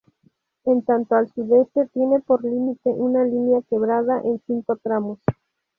En 0.63 0.83
tanto 0.83 1.13
al 1.13 1.29
sudeste 1.31 1.85
tiene 1.93 2.21
por 2.21 2.43
límite 2.43 2.89
una 2.89 3.23
línea 3.23 3.61
quebrada 3.69 4.19
en 4.23 4.41
cinco 4.47 4.75
tramos. 4.77 5.19